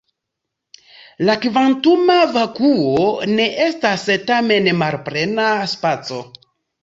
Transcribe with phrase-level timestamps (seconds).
[1.29, 3.05] La kvantuma vakuo
[3.39, 6.19] ne estas tamen malplena spaco.